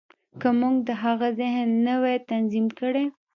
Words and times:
که 0.41 0.49
موږ 0.59 0.75
د 0.87 0.89
هغه 1.03 1.27
ذهن 1.39 1.67
نه 1.85 1.93
وای 2.01 2.17
تنظيم 2.29 2.67
کړی. 2.79 3.05